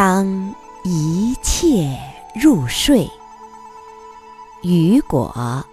[0.00, 1.98] 当一切
[2.40, 3.10] 入睡。
[4.62, 5.66] 雨果。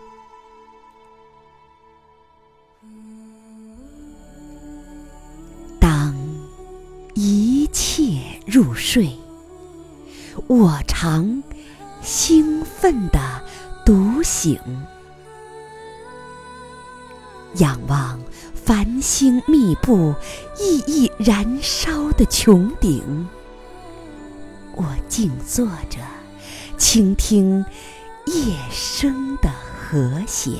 [5.79, 6.15] 当
[7.13, 9.15] 一切入睡，
[10.47, 11.43] 我常
[12.01, 13.19] 兴奋地
[13.85, 14.59] 独醒，
[17.57, 18.19] 仰望
[18.55, 20.15] 繁星密布、
[20.57, 23.29] 熠熠燃烧的穹顶，
[24.75, 25.99] 我静坐着，
[26.77, 27.65] 倾听。
[28.25, 30.57] 夜声的和谐，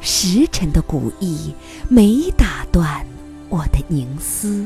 [0.00, 1.52] 时辰的古意
[1.88, 3.04] 没打断
[3.48, 4.64] 我的凝思。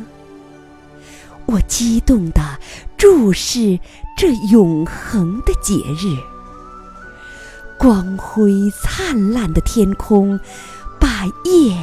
[1.47, 2.59] 我激动地
[2.99, 3.81] 注视
[4.15, 6.15] 这永恒的节日，
[7.79, 10.39] 光辉灿烂的天空，
[11.01, 11.75] 把夜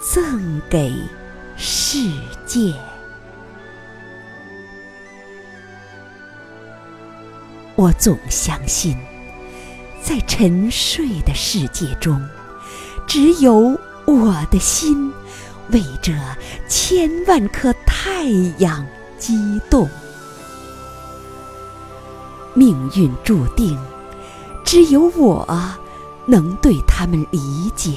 [0.00, 0.92] 赠给
[1.56, 2.08] 世
[2.46, 2.72] 界。
[7.76, 8.96] 我总相信，
[10.00, 12.24] 在沉睡的世界中，
[13.04, 15.12] 只有我的心
[15.70, 16.12] 为这
[16.68, 18.24] 千万颗太
[18.58, 18.86] 阳
[19.18, 19.88] 激动。
[22.54, 23.76] 命运注定，
[24.64, 25.76] 只有我
[26.26, 27.94] 能对他们理解。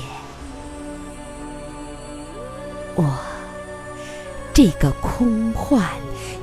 [2.95, 3.06] 我
[4.56, 5.88] 这个空幻、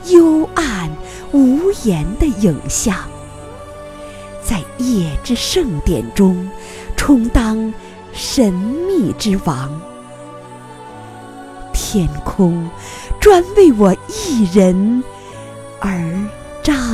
[0.06, 0.88] 幽暗、
[1.32, 2.96] 无言的影像。
[4.55, 6.48] 在夜之盛典中，
[6.94, 7.74] 充当
[8.12, 9.69] 神秘之王。
[11.72, 12.70] 天空
[13.20, 15.02] 专为我一人
[15.80, 16.08] 而
[16.62, 16.94] 张